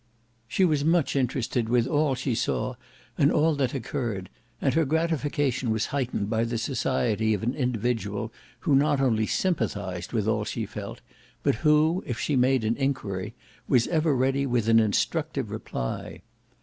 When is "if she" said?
12.07-12.35